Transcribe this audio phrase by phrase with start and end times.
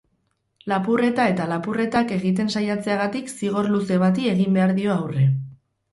[0.71, 5.29] Lapurreta eta lapurretak egiten saiatzeagatik zigor luze bati egin behar dio aurre.